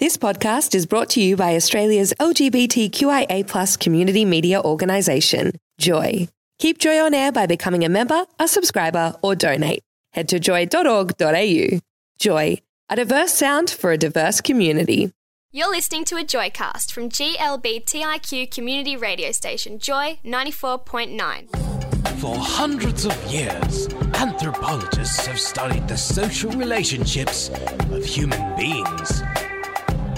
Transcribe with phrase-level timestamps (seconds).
[0.00, 6.26] This podcast is brought to you by Australia's LGBTQIA community media organisation, Joy.
[6.58, 9.84] Keep Joy on air by becoming a member, a subscriber, or donate.
[10.12, 11.78] Head to joy.org.au.
[12.18, 12.58] Joy,
[12.90, 15.12] a diverse sound for a diverse community.
[15.52, 22.18] You're listening to a Joycast from GLBTIQ community radio station Joy 94.9.
[22.18, 27.48] For hundreds of years, anthropologists have studied the social relationships
[27.92, 29.22] of human beings.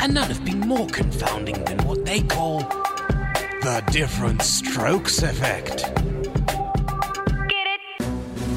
[0.01, 2.61] And none have been more confounding than what they call
[3.63, 5.79] the different strokes effect.
[7.49, 8.07] Get it?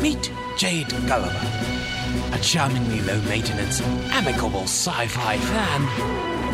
[0.02, 1.52] Meet Jade Gulliver,
[2.34, 3.82] a charmingly low maintenance,
[4.12, 5.82] amicable sci fi fan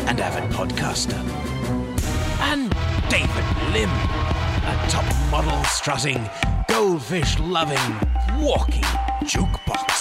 [0.08, 1.18] and avid podcaster.
[2.40, 2.70] And
[3.10, 6.30] David Lim, a top model strutting,
[6.68, 8.00] goldfish loving,
[8.40, 8.84] walking
[9.24, 9.95] jukebox.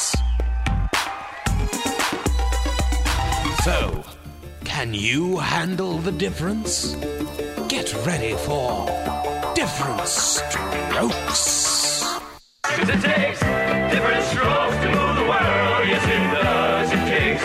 [4.85, 6.93] Can you handle the difference?
[7.67, 8.85] Get ready for
[9.55, 11.63] different strokes.
[12.61, 15.87] Cause it takes different strokes to move the world.
[15.87, 16.91] Yes, it does.
[16.91, 17.41] It takes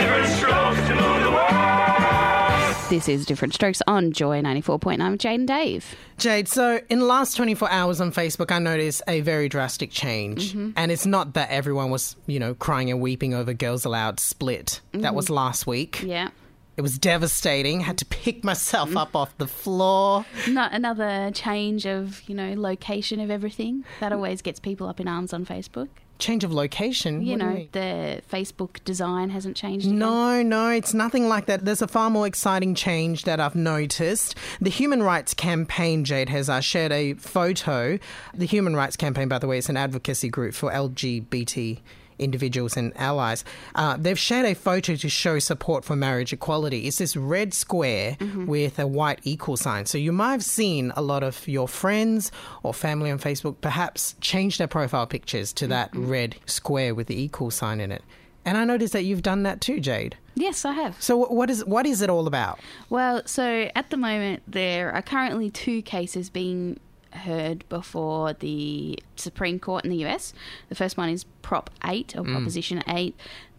[0.00, 2.90] different strokes to move the world.
[2.90, 5.94] This is Different Strokes on Joy 94.9 with Jade and Dave.
[6.18, 10.54] Jade, so in the last 24 hours on Facebook, I noticed a very drastic change.
[10.54, 10.72] Mm-hmm.
[10.74, 14.80] And it's not that everyone was, you know, crying and weeping over Girls Aloud split.
[14.90, 15.14] That mm-hmm.
[15.14, 16.02] was last week.
[16.02, 16.30] Yeah.
[16.76, 17.80] It was devastating.
[17.80, 20.24] Had to pick myself up off the floor.
[20.48, 23.84] Not another change of, you know, location of everything.
[24.00, 25.88] That always gets people up in arms on Facebook.
[26.18, 27.22] Change of location.
[27.22, 27.68] You What know, mean?
[27.72, 29.86] the Facebook design hasn't changed.
[29.86, 29.98] again.
[29.98, 31.64] No, no, it's nothing like that.
[31.64, 34.34] There's a far more exciting change that I've noticed.
[34.60, 37.98] The Human Rights Campaign, Jade, has uh, shared a photo.
[38.34, 41.80] The Human Rights Campaign, by the way, is an advocacy group for LGBT
[42.20, 43.44] individuals and allies.
[43.74, 46.86] Uh, they've shared a photo to show support for marriage equality.
[46.86, 49.86] It's this red square with a white equal sign.
[49.86, 52.30] So you might have seen a lot of your friends
[52.62, 57.20] or family on Facebook perhaps change their profile pictures to that red square with the
[57.20, 58.02] equal sign in it.
[58.44, 60.16] And I noticed that you've done that too, Jade.
[60.34, 61.00] Yes, I have.
[61.02, 62.58] So what is what is it all about?
[62.88, 66.80] Well, so at the moment, there are currently two cases being
[67.20, 70.32] heard before the Supreme Court in the US.
[70.68, 73.14] The first one is Prop 8 or Proposition 8.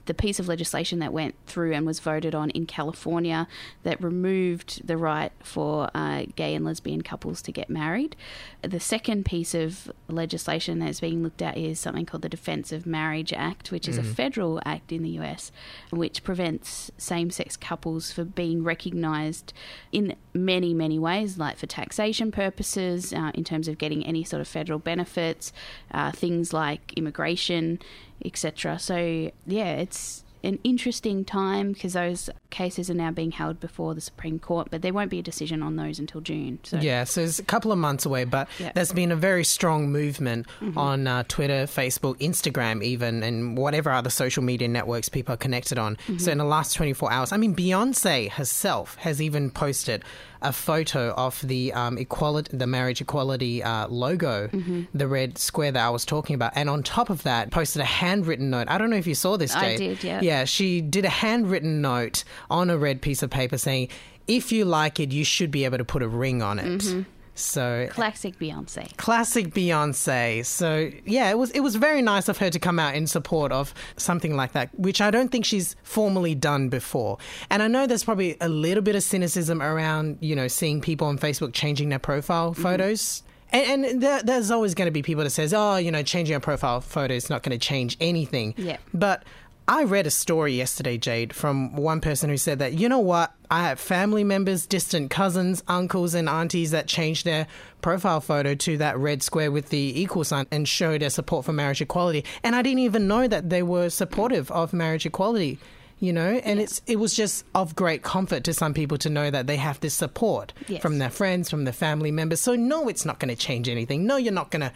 [0.05, 3.47] The piece of legislation that went through and was voted on in California
[3.83, 8.15] that removed the right for uh, gay and lesbian couples to get married.
[8.63, 12.87] The second piece of legislation that's being looked at is something called the Defense of
[12.87, 15.51] Marriage Act, which is a federal act in the US,
[15.91, 19.53] which prevents same sex couples from being recognised
[19.91, 24.41] in many, many ways, like for taxation purposes, uh, in terms of getting any sort
[24.41, 25.51] of federal benefits,
[25.91, 27.79] uh, things like immigration,
[28.23, 28.79] etc.
[28.79, 34.01] So, yeah, it's an interesting time because those cases are now being held before the
[34.01, 36.59] Supreme Court, but there won't be a decision on those until June.
[36.63, 38.47] So, Yeah, so it's a couple of months away, but.
[38.57, 38.69] Mm-hmm.
[38.75, 44.09] there's been a very strong movement on uh, Twitter, Facebook, Instagram, even, and whatever other
[44.09, 45.95] social media networks people are connected on.
[45.95, 46.17] Mm-hmm.
[46.17, 50.03] So in the last 24 hours, I mean, Beyonce herself has even posted
[50.43, 54.83] a photo of the um, equality, the marriage equality uh, logo, Mm-hmm.
[54.97, 57.85] the red square that I was talking about, and on top of that, posted a
[57.85, 58.67] handwritten note.
[58.69, 60.19] I don't know if you saw this, I did, yeah.
[60.21, 63.89] Yeah, she did a handwritten note on a red piece of paper saying,
[64.27, 67.01] "If you like it, you should be able to put a ring on it." Mm-hmm.
[67.33, 68.95] So classic Beyonce.
[68.97, 70.45] classic Beyonce.
[70.45, 73.51] So yeah, it was it was very nice of her to come out in support
[73.51, 77.17] of something like that, which I don't think she's formally done before.
[77.49, 81.07] And I know there's probably a little bit of cynicism around you know seeing people
[81.07, 83.23] on Facebook changing their profile photos.
[83.53, 86.35] And, and there, there's always going to be people that says, "Oh, you know, changing
[86.35, 88.77] a profile photo is not going to change anything." Yeah.
[88.93, 89.23] But
[89.67, 93.31] I read a story yesterday, Jade, from one person who said that, you know what?
[93.49, 97.47] I have family members, distant cousins, uncles, and aunties that changed their
[97.81, 101.53] profile photo to that red square with the equal sign and showed their support for
[101.53, 102.25] marriage equality.
[102.43, 105.57] And I didn't even know that they were supportive of marriage equality.
[105.99, 109.29] You know, and it's it was just of great comfort to some people to know
[109.29, 110.81] that they have this support Yes.
[110.81, 112.39] from their friends, from their family members.
[112.39, 114.07] So no, it's not going to change anything.
[114.07, 114.71] No, you're not going to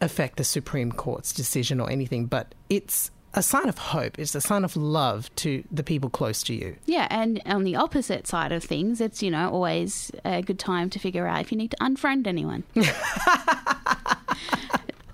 [0.00, 4.18] affect the Supreme Court's decision or anything, but it's a sign of hope.
[4.18, 6.76] It's a sign of love to the people close to you.
[6.86, 10.90] Yeah, and on the opposite side of things, it's, you know, always a good time
[10.90, 12.64] to figure out if you need to unfriend anyone.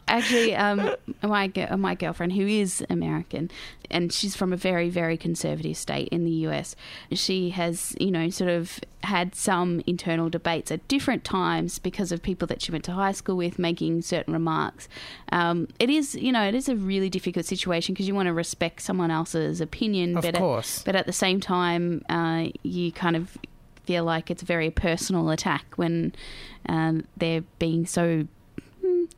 [0.08, 3.50] actually, um, my my girlfriend who is American,
[3.90, 6.74] and she's from a very very conservative state in the US.
[7.12, 12.22] She has, you know, sort of had some internal debates at different times because of
[12.22, 14.88] people that she went to high school with making certain remarks.
[15.30, 18.32] Um, it is, you know, it is a really difficult situation because you want to
[18.32, 20.80] respect someone else's opinion, Of but course.
[20.80, 23.38] At, but at the same time, uh, you kind of
[23.84, 26.14] feel like it's a very personal attack when
[26.68, 28.26] um, they're being so
[28.84, 29.08] mm,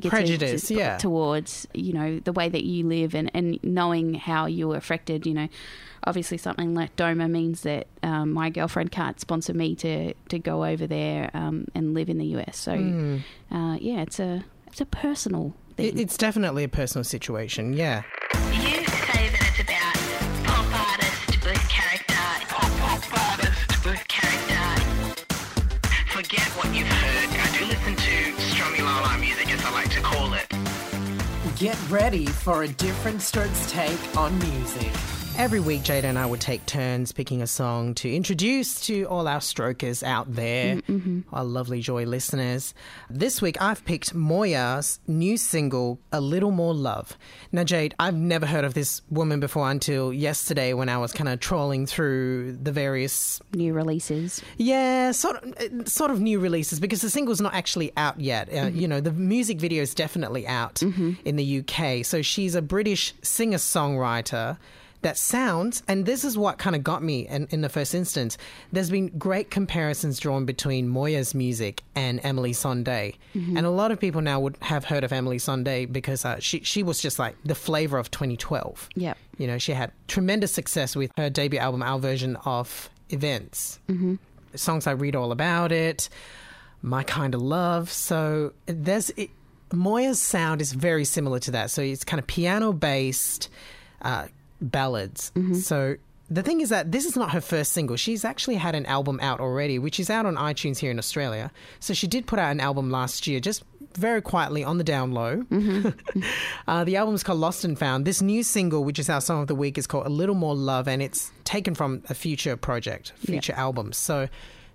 [0.00, 0.96] bigoted Prejudice, t- yeah.
[0.98, 5.26] towards you know the way that you live and, and knowing how you were affected
[5.26, 5.48] you know
[6.06, 10.64] obviously something like doma means that um, my girlfriend can't sponsor me to, to go
[10.64, 12.72] over there um, and live in the us so
[13.52, 17.72] uh, yeah it's a it's a personal thing It, it's definitely a personal situation.
[17.74, 18.02] Yeah.
[31.64, 35.23] Get ready for a different strokes take on music.
[35.36, 39.26] Every week, Jada and I would take turns picking a song to introduce to all
[39.26, 40.80] our strokers out there,
[41.32, 42.72] our lovely Joy listeners.
[43.10, 47.18] This week, I've picked Moya's new single, A Little More Love.
[47.50, 51.28] Now, Jade, I've never heard of this woman before until yesterday when I was kind
[51.28, 56.78] of trawling through the various new releases yeah, sort of, uh, sort of new releases
[56.78, 58.48] because the single's not actually out yet.
[58.54, 62.04] Uh, You know, the music video is definitely out in the UK.
[62.04, 64.58] So she's a British singer songwriter
[65.04, 68.38] that sounds, and this is what kind of got me in, in the first instance.
[68.72, 74.00] There's been great comparisons drawn between Moya's music and Emeli Sandé, and a lot of
[74.00, 77.36] people now would have heard of Emeli Sandé because uh, she she was just like
[77.44, 78.88] the flavor of 2012.
[78.94, 79.12] Yeah.
[79.36, 83.80] You know, she had tremendous success with her debut album, our version of Events.
[83.88, 84.14] Mm-hmm.
[84.54, 86.08] Songs I read all about it,
[86.80, 87.90] My Kind of Love.
[87.90, 89.28] So there's it,
[89.70, 91.70] Moya's sound is very similar to that.
[91.70, 93.50] So it's kind of piano based
[94.00, 94.28] uh,
[94.60, 95.32] ballads.
[95.58, 95.96] So
[96.30, 97.96] the thing is that this is not her first single.
[97.96, 101.50] She's actually had an album out already, which is out on iTunes here in Australia.
[101.80, 103.62] So she did put out an album last year, just
[103.94, 105.44] very quietly on the down low.
[106.68, 108.04] uh, the album's called Lost and Found.
[108.04, 110.56] This new single, which is our song of the week, is called A Little More
[110.56, 113.92] Love, and it's taken from a future project, future album.
[113.92, 114.28] So,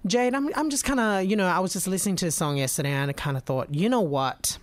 [0.05, 2.57] Jade, I'm, I'm just kind of, you know, I was just listening to the song
[2.57, 4.57] yesterday and I kind of thought, you know what?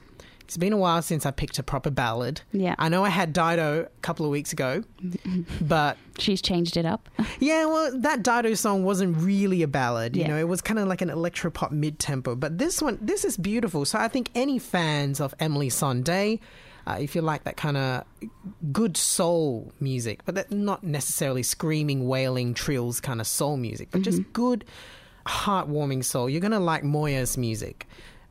[0.46, 2.40] It's been a while since I picked a proper ballad.
[2.52, 2.76] Yeah.
[2.78, 4.84] I know I had Dido a couple of weeks ago,
[5.60, 7.08] but she's changed it up
[7.40, 10.14] yeah, well, that Dido song wasn't really a ballad.
[10.14, 10.28] You Yeah.
[10.28, 12.37] know, it was kind of like an electropop mid tempo.
[12.37, 13.84] But this one, this is beautiful.
[13.84, 16.38] So I think any fans of Emeli Sandé,
[16.87, 18.04] uh, if you like that kind of
[18.72, 24.02] good soul music, but that not necessarily screaming, wailing, trills kind of soul music, but
[24.02, 24.64] just good,
[25.26, 27.87] heartwarming soul, you're gonna like Moya's music.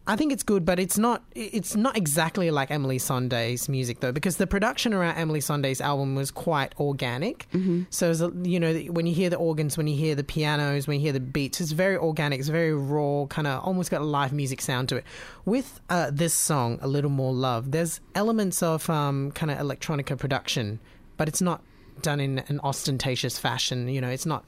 [0.08, 1.24] I think it's good, but it's not.
[1.34, 6.14] It's not exactly like Emeli Sandé's music though, because the production around Emeli Sandé's album
[6.14, 7.48] was quite organic.
[7.90, 11.00] So, a- you know, when you hear the organs, when you hear the pianos, when
[11.00, 12.40] you hear the beats, it's very organic.
[12.40, 15.06] It's very raw, kind of almost got a live music sound to it.
[15.44, 20.18] With uh, this song, "A Little More Love," there's elements of um, kind of electronica
[20.20, 20.80] production,
[21.18, 21.64] but it's not
[22.04, 23.88] done in an ostentatious fashion.
[23.88, 24.46] You know, it's not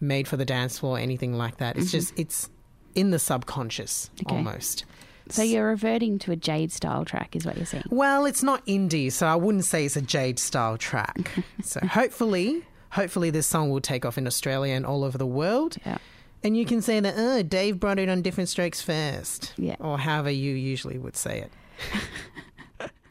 [0.00, 1.76] made for the dance floor or anything like that.
[1.76, 2.48] It's just it's
[2.94, 4.34] in the subconscious Okay.
[4.36, 4.84] almost.
[5.28, 8.64] so you're reverting to a jade style track is what you're saying Well, it's not
[8.66, 11.30] indie, so I wouldn't say it's a Jade style track.
[11.62, 15.76] so hopefully, hopefully this song will take off in Australia and all over the world.
[15.86, 15.98] Yeah.
[16.44, 19.52] And you can say that, oh, Dave brought it on different strokes first.
[19.56, 19.76] Yeah.
[19.78, 21.52] Or however you usually would say it.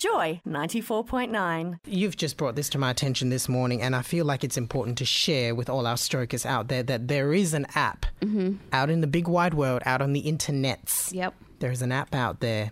[0.02, 1.78] Joy 94.9.
[1.86, 4.98] You've just brought this to my attention this morning, and I feel like it's important
[4.98, 8.56] to share with all our strokers out there that there is an app mm-hmm.
[8.74, 11.14] out in the big wide world, out on the internets.
[11.14, 11.36] Yep.
[11.60, 12.72] There is an app out there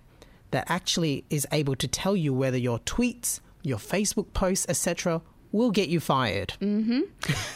[0.49, 5.69] that actually is able to tell you whether your tweets, your Facebook posts, etc., will
[5.69, 6.55] get you fired.
[6.59, 7.01] Mm-hmm.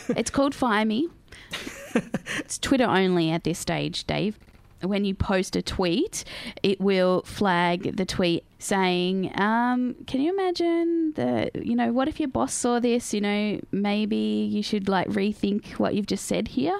[0.15, 1.09] It's called Fire Me.
[2.37, 4.37] it's Twitter only at this stage, Dave.
[4.83, 6.23] When you post a tweet,
[6.61, 11.65] it will flag the tweet saying, um, "Can you imagine that?
[11.65, 13.13] You know, what if your boss saw this?
[13.13, 16.79] You know, maybe you should like rethink what you've just said here."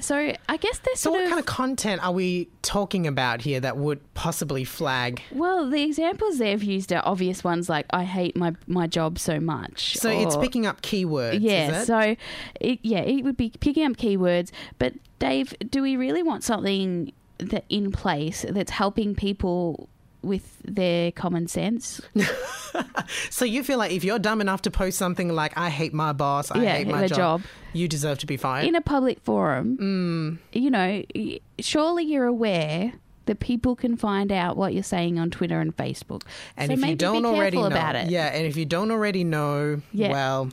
[0.00, 3.60] So I guess there's So, what of kind of content are we talking about here
[3.60, 5.22] that would possibly flag?
[5.32, 9.40] well, the examples they've used are obvious ones like "I hate my my job so
[9.40, 11.38] much." So, it's picking up keywords.
[11.40, 11.86] Yeah, is it?
[11.86, 12.16] so
[12.60, 14.50] it, yeah, it would be picking up keywords.
[14.78, 19.88] But Dave, do we really want something that in place that's helping people
[20.22, 22.00] with their common sense?
[23.30, 26.12] So you feel like if you're dumb enough to post something like "I hate my
[26.12, 27.42] boss," "I Yeah, hate my job,", job.
[27.72, 28.66] you deserve to be fired.
[28.68, 30.38] in a public forum, Mm.
[30.56, 31.02] you know,
[31.58, 32.92] surely you're aware
[33.26, 36.22] that people can find out what you're saying on Twitter and Facebook.
[36.56, 38.08] And so if you don't already know, about it.
[38.10, 40.12] yeah, and if you don't already know, Yeah.
[40.12, 40.50] well,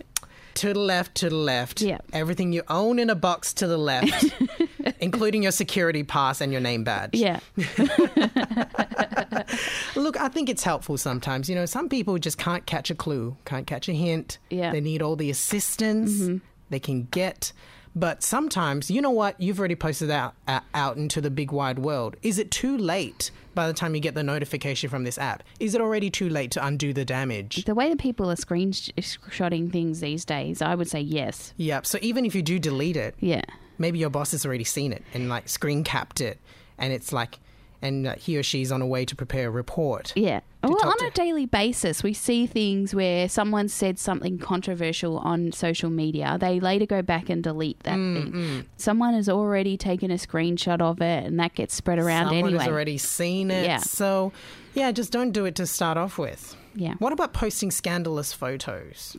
[0.55, 1.81] to the left, to the left.
[1.81, 1.99] Yeah.
[2.13, 4.25] Everything you own in a box to the left,
[4.99, 7.11] including your security pass and your name badge.
[7.13, 7.39] Yeah.
[9.95, 11.49] Look, I think it's helpful sometimes.
[11.49, 14.37] You know, some people just can't catch a clue, can't catch a hint.
[14.49, 14.71] Yeah.
[14.71, 17.51] They need all the assistance they can get.
[17.95, 19.41] But sometimes, you know what?
[19.41, 22.15] You've already posted out uh, out into the big wide world.
[22.21, 25.41] Is it too late by the time you get the notification from this app?
[25.59, 27.65] Is it already too late to undo the damage?
[27.65, 31.53] The way that people are screenshotting things these days, I would say yes.
[31.57, 31.85] Yep.
[31.87, 33.41] So even if you do delete it, Yeah.
[33.79, 36.39] maybe your boss has already seen it and like screen capped it,
[36.77, 37.39] and it's like,
[37.81, 40.13] and uh, he or she's on a way to prepare a report.
[40.15, 40.41] Yeah.
[40.63, 45.89] Well, on a daily basis, we see things where someone said something controversial on social
[45.89, 46.37] media.
[46.39, 48.65] They later go back and delete that Mm, thing.
[48.75, 52.63] Someone has already taken a screenshot of it, and that gets spread around Someone anyway.
[52.63, 53.63] has already seen it.
[53.65, 53.77] Yeah.
[53.77, 54.33] So,
[54.77, 56.55] yeah, just don't do it to start off with.
[56.75, 56.93] Yeah.
[56.99, 59.17] What about posting scandalous photos?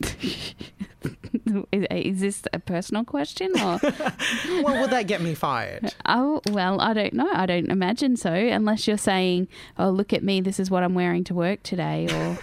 [1.73, 3.79] Is, is this a personal question or?
[4.63, 5.93] well, will that get me fired?
[6.05, 7.29] oh well, I don't know.
[7.33, 10.39] I don't imagine so, unless you're saying, "Oh, look at me!
[10.39, 12.37] This is what I'm wearing to work today," or,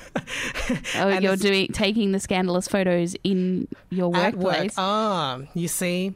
[0.94, 4.44] And you're doing taking the scandalous photos in your At work.
[4.44, 4.74] workplace.
[4.76, 6.12] Ah, you see,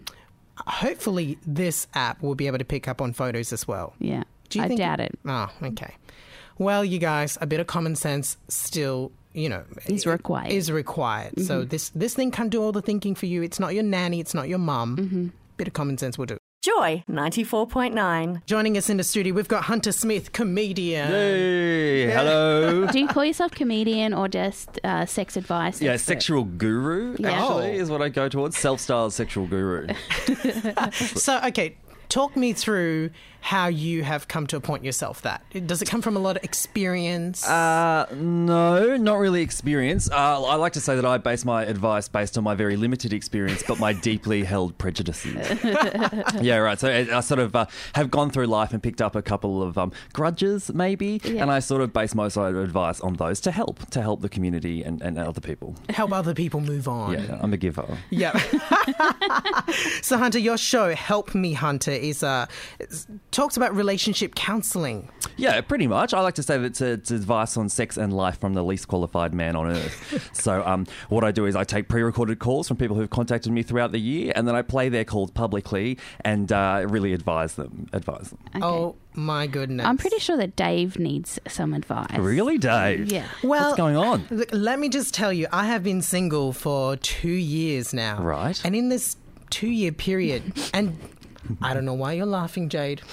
[0.66, 3.95] hopefully this app will be able to pick up on photos as well.
[3.99, 5.19] yeah, Do you I think doubt it.
[5.26, 5.95] Oh, okay.
[6.61, 10.52] Well, you guys, a bit of common sense still, you know, Is required.
[10.52, 11.40] Is required.
[11.40, 13.43] So this this thing can't do all the thinking for you.
[13.43, 14.21] It's not your nanny.
[14.21, 15.33] It's not your mum.
[15.57, 16.37] Bit of common sense will do.
[16.62, 18.45] Joy 94.9.
[18.45, 21.09] Joining us in the studio, we've got Hunter Smith, comedian.
[21.09, 22.87] Hey, hello.
[22.88, 25.81] Do you call yourself comedian or just uh, sex advice?
[25.81, 26.07] Yeah, expert?
[26.12, 27.31] sexual guru Yeah.
[27.31, 27.83] actually Oh.
[27.83, 28.59] is what I go towards.
[28.59, 29.87] Self-styled sexual guru.
[30.93, 31.76] So, okay,
[32.11, 33.11] talk me through
[33.43, 35.43] how you have come to appoint yourself that.
[35.67, 37.49] Does it come from a lot of experience?
[37.49, 40.11] Uh, no, not really experience.
[40.11, 43.14] Uh, I like to say that I base my advice based on my very limited
[43.14, 45.35] experience, but my deeply held prejudices.
[46.43, 46.79] yeah, right.
[46.79, 47.64] So I, I sort of uh,
[47.95, 51.40] have gone through life and picked up a couple of um, grudges, maybe, Yeah.
[51.40, 54.21] and I sort of base most of my advice on those to help, to help
[54.21, 55.76] the community and, and other people.
[55.88, 57.14] Help other people move on.
[57.14, 57.97] Yeah, I'm a giver.
[58.11, 58.37] Yeah.
[60.02, 62.47] so, Hunter, your show, Help Me Hunter, is uh,
[63.30, 65.09] talks about relationship counselling.
[65.37, 66.12] Yeah, pretty much.
[66.12, 68.88] I like to say that it's, it's advice on sex and life from the least
[68.88, 70.30] qualified man on earth.
[70.33, 73.62] so, um, what I do is I take pre-recorded calls from people who've contacted me
[73.62, 77.88] throughout the year, and then I play their calls publicly and uh, really advise them.
[77.92, 78.62] Advise them.
[78.62, 79.87] Oh my goodness!
[79.87, 82.16] I'm pretty sure that Dave needs some advice.
[82.19, 83.11] Really, Dave?
[83.11, 83.26] Yeah.
[83.42, 84.26] Well, What's going on?
[84.30, 88.23] Look, let me just tell you, I have been single for two years now.
[88.23, 88.61] Right.
[88.64, 89.16] And in this
[89.50, 90.97] two-year period, and
[91.62, 93.02] I don't know why you're laughing, Jade.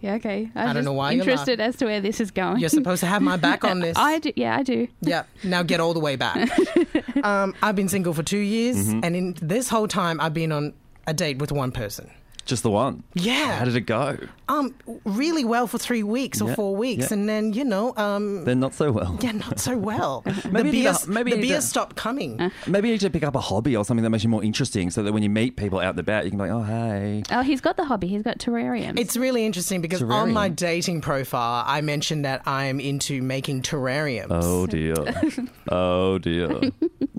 [0.00, 0.50] Yeah, okay.
[0.56, 2.58] I'm I don't just know why you're interested as to where this is going.
[2.58, 3.96] You're supposed to have my back on this.
[3.96, 4.32] I do.
[4.34, 4.88] Yeah, I do.
[5.00, 6.50] Yeah, now get all the way back.
[7.22, 9.00] um, I've been single for two years, Mm-hmm.
[9.04, 10.72] and in this whole time, I've been on
[11.06, 12.10] a date with one person.
[12.44, 13.04] Just the one.
[13.14, 13.58] Yeah.
[13.58, 14.18] How did it go?
[14.48, 17.14] Um, really well for three weeks or Yeah, four weeks, yeah.
[17.16, 19.16] and then you know, um, Then not so well.
[19.22, 20.22] yeah, not so well.
[20.50, 22.50] Maybe the you need beer, to- maybe the you need beer to- stopped coming.
[22.66, 24.90] Maybe you need to pick up a hobby or something that makes you more interesting,
[24.90, 27.22] so that when you meet people out and about, you can be like, "Oh, hey."
[27.30, 28.08] Oh, he's got the hobby.
[28.08, 28.98] He's got terrariums.
[28.98, 30.32] It's really interesting because on Terrarium.
[30.32, 34.26] my dating profile, I mentioned that I'm into making terrariums.
[34.30, 34.94] Oh dear.
[35.70, 36.60] oh dear.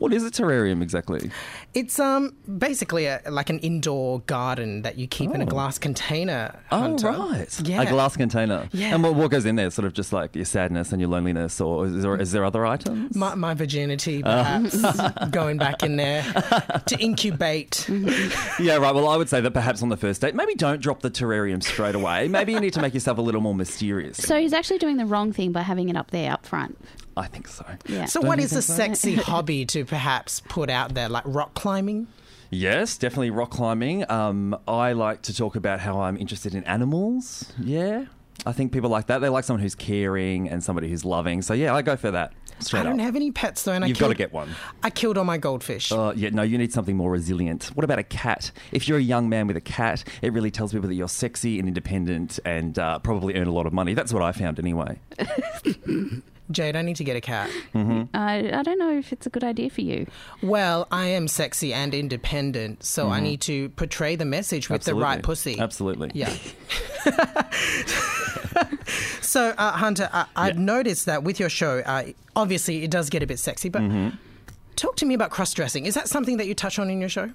[0.04, 1.32] What is a terrarium exactly?
[1.74, 5.48] It's um basically a, like an indoor garden that you keep in a Oh.
[5.48, 6.60] glass container.
[6.74, 7.48] Oh, right.
[7.64, 7.84] Yeah.
[7.84, 8.68] A glass container.
[8.74, 8.94] Yeah.
[8.96, 9.70] And what, what goes in there?
[9.72, 12.66] Sort of just like your sadness and your loneliness, or is there, is there other
[12.66, 13.16] items?
[13.16, 14.28] My, my virginity, Oh.
[14.28, 16.22] perhaps, going back in there
[16.86, 17.88] to incubate.
[18.60, 18.94] yeah, right.
[18.94, 21.64] Well, I would say that perhaps on the first date, maybe don't drop the terrarium
[21.64, 22.28] straight away.
[22.28, 24.18] Maybe you need to make yourself a little more mysterious.
[24.18, 26.78] so he's actually doing the wrong thing by having it up there up front.
[27.16, 27.66] I think so.
[27.88, 28.06] Yeah.
[28.06, 28.74] So, Don't what you is a so?
[28.74, 32.08] sexy hobby to perhaps put out there, like rock climbing?
[32.50, 34.10] Yes, definitely rock climbing.
[34.12, 37.52] Um, I like to talk about how I'm interested in animals.
[37.60, 38.06] Yeah.
[38.46, 39.20] I think people like that.
[39.20, 41.42] They like someone who's caring and somebody who's loving.
[41.42, 42.34] So, yeah, I go for that.
[42.60, 43.06] Straight I don't up.
[43.06, 44.50] have any pets though, and You've got to get one.
[44.84, 45.92] I killed all my goldfish.
[45.92, 47.72] Uh, yeah, no, you need something more resilient.
[47.74, 48.52] What about a cat?
[48.72, 51.58] If you're a young man with a cat, it really tells people that you're sexy
[51.60, 53.94] and independent and uh, probably earn a lot of money.
[53.96, 55.00] That's what I found anyway.
[56.52, 57.50] Jade, I need to get a cat.
[57.74, 60.08] I, I don't know if it's a good idea for you.
[60.42, 64.94] Well, I am sexy and independent, so I need to portray the message with the
[64.96, 65.60] right pussy.
[65.60, 66.12] Absolutely.
[66.14, 66.34] Yeah.
[69.22, 70.62] so, uh, Hunter, I, I've Yeah.
[70.62, 72.04] noticed that with your show, uh,
[72.36, 74.16] obviously it does get a bit sexy, but Mm-hmm.
[74.76, 75.86] Talk to me about cross dressing.
[75.86, 77.32] Is that something that you touch on in your show?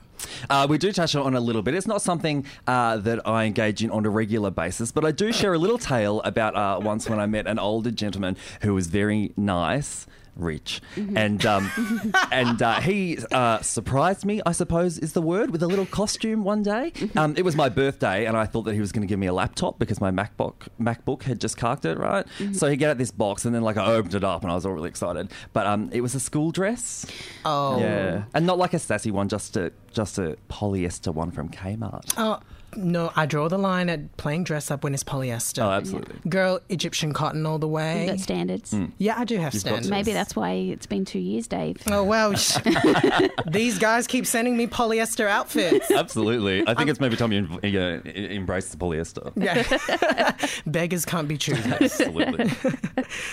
[0.51, 1.75] Uh, we do touch on a little bit.
[1.75, 5.33] It's not something uh, that I engage in on a regular basis, but I do
[5.33, 8.87] share a little tale about uh, once when I met an older gentleman who was
[8.87, 10.07] very nice.
[10.39, 11.71] Rich and um,
[12.33, 16.45] and uh, he uh, surprised me, I suppose is the word, with a little costume
[16.45, 16.93] one day.
[17.17, 19.27] Um, it was my birthday, and I thought that he was going to give me
[19.27, 22.27] a laptop because my MacBook MacBook had just carked it, right?
[22.53, 24.55] So he get out this box, and then like I opened it up, and I
[24.55, 25.31] was all really excited.
[25.53, 27.07] But um, it was a school dress.
[27.45, 27.81] Oh.
[27.81, 32.15] Yeah, and not like a sassy one, just a just a polyester one from Kmart.
[32.17, 32.41] Oh,
[32.77, 35.63] no, I draw the line at playing dress up when it's polyester.
[35.65, 36.17] Oh, absolutely.
[36.29, 38.01] Girl, Egyptian cotton all the way.
[38.07, 38.75] You've got standards.
[38.99, 39.91] Yeah, I do have You've standards.
[39.91, 41.79] Maybe that's why it's been two years, Dave.
[41.91, 42.33] Oh, well,
[43.47, 45.91] these guys keep sending me polyester outfits.
[45.91, 46.67] Absolutely.
[46.67, 49.33] I think it's maybe time you en- embrace the polyester.
[49.37, 50.37] Yeah.
[50.67, 51.67] Beggars can't be choosers.
[52.01, 52.51] Absolutely.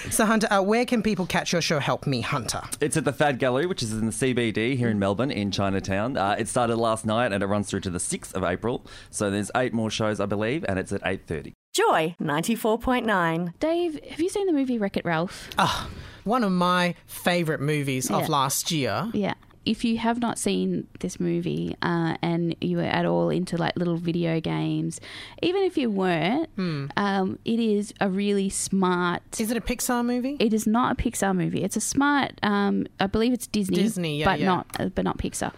[0.10, 1.80] So, Hunter, uh, where can people catch your show?
[1.80, 2.62] Help me, Hunter.
[2.80, 6.16] It's at the Fad Gallery, which is in the CBD here in Melbourne, in Chinatown.
[6.16, 8.86] Uh, it started last night and it runs through to the 6th of April.
[9.10, 11.54] So there's eight more shows, I believe, and it's at 8.30.
[11.74, 13.60] Joy 94.9.
[13.60, 15.50] Dave, have you seen the movie Wreck It Ralph?
[15.58, 15.90] Ah,
[16.24, 19.10] one of my favourite movies of last year.
[19.14, 19.34] Yeah.
[19.66, 23.76] If you have not seen this movie uh, and you were at all into like
[23.76, 25.02] little video games,
[25.42, 26.50] even if you weren't,
[26.98, 29.22] um, it is a really smart.
[29.40, 30.38] Is it a Pixar movie?
[30.40, 31.64] It is not a Pixar movie.
[31.64, 32.40] It's a smart.
[32.44, 33.76] Um, I believe it's Disney.
[33.76, 34.46] Disney, yeah, but yeah.
[34.46, 35.52] not uh, but not Pixar.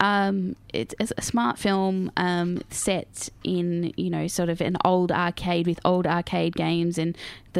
[0.00, 5.10] Um, it's, it's a smart film um, set in you know sort of an old
[5.10, 7.16] arcade with old arcade games, and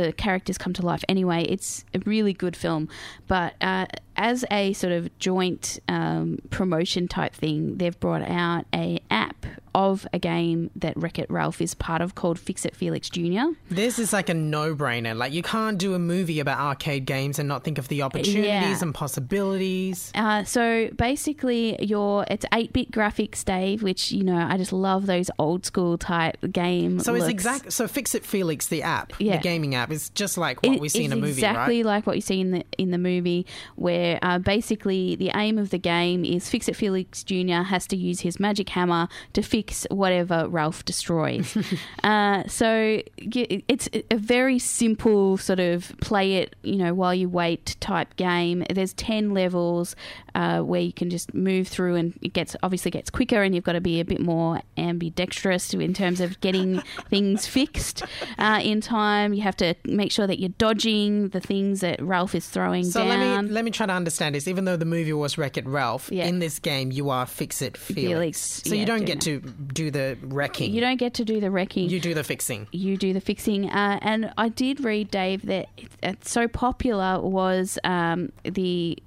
[0.07, 1.05] the characters come to life.
[1.09, 2.89] Anyway, it's a really good film.
[3.27, 3.87] But uh,
[4.17, 10.09] as a sort of joint um, promotion type thing, they've brought out a app of
[10.13, 13.51] a game that Wreck It Ralph is part of called Fix It Felix Jr.
[13.71, 15.17] This is like a no-brainer.
[15.17, 18.45] Like you can't do a movie about arcade games and not think of the opportunities
[18.45, 18.79] Yeah.
[18.83, 18.93] and
[19.39, 20.11] possibilities.
[20.15, 25.07] Uh, so basically, your it's eight bit graphics, Dave, which you know I just love
[25.07, 26.99] those old school type game.
[27.01, 27.31] So it's looks.
[27.33, 27.73] exact.
[27.73, 29.37] So Fix It Felix, the app, Yeah.
[29.37, 31.87] the gaming app, is just like what It we see in a movie, exactly right?
[31.87, 35.71] like what you see in the in the movie, where uh, basically the aim of
[35.71, 37.63] the game is Fix It Felix Jr.
[37.63, 41.57] has to use his magic hammer to fix whatever Ralph destroys.
[42.05, 47.77] uh, so it's a very simple sort of play it, you know, while you wait
[47.81, 48.65] type game.
[48.73, 49.97] There's ten levels
[50.35, 53.65] uh, where you can just move through, and it gets obviously gets quicker, and you've
[53.65, 56.81] got to be a bit more ambidextrous in terms of getting
[57.11, 58.03] things fixed
[58.39, 59.35] uh, in time.
[59.35, 63.01] You have to make sure that you're dodging the things that Ralph is throwing So
[63.01, 63.09] down.
[63.09, 64.47] let me let me try to understand this.
[64.49, 66.27] Even though the movie was Wreck It Ralph, Yeah.
[66.27, 68.09] in this game you are Fix It Felix.
[68.09, 70.73] Felix, so you don't get to do the wrecking.
[70.73, 71.89] you don't get to do the wrecking.
[71.91, 72.67] You do the fixing.
[72.73, 73.69] you do the fixing.
[73.71, 78.99] Uh, and I did read, Dave, that it, it's so popular was um, the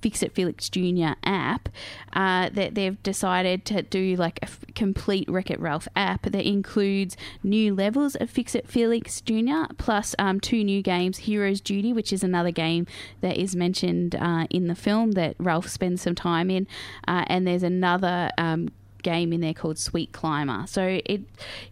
[0.00, 1.12] Fix It Felix Jr.
[1.24, 1.68] app
[2.12, 6.46] uh, that they've decided to do like a f- complete Wreck It Ralph app that
[6.46, 9.72] includes new levels of Fix It Felix Jr.
[9.76, 12.86] plus um, two new games, Hero's Duty, which is another game
[13.20, 16.66] that is mentioned uh, in the film that Ralph spends some time in,
[17.06, 18.30] uh, and there's another.
[18.38, 18.68] Um,
[19.02, 20.64] game in there called Sweet Climber.
[20.66, 21.22] So it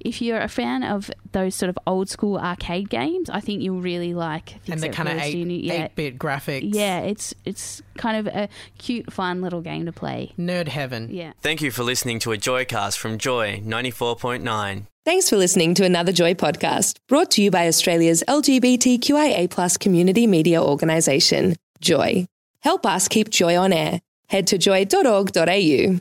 [0.01, 3.81] if you're a fan of those sort of old school arcade games, I think you'll
[3.81, 5.85] really like and the It kind of eight yeah.
[5.85, 6.75] eight bit graphics.
[6.75, 10.33] Yeah, it's it's kind of a cute, fun little game to play.
[10.39, 11.09] Nerd heaven.
[11.11, 11.33] Yeah.
[11.41, 14.87] Thank you for listening to a Joycast from Joy 94.9.
[15.05, 20.27] Thanks for listening to another Joy podcast brought to you by Australia's LGBTQIA plus community
[20.27, 22.27] media organisation, Joy.
[22.61, 24.01] Help us keep Joy on air.
[24.29, 26.01] Head to joy.org.au.